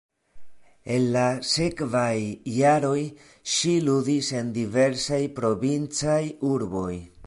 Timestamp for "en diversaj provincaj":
4.41-6.21